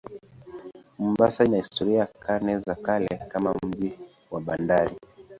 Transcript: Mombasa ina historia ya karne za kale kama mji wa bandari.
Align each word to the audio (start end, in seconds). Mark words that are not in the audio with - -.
Mombasa 0.99 1.45
ina 1.45 1.57
historia 1.57 1.99
ya 1.99 2.05
karne 2.05 2.59
za 2.59 2.75
kale 2.75 3.07
kama 3.27 3.55
mji 3.67 3.99
wa 4.31 4.41
bandari. 4.41 4.95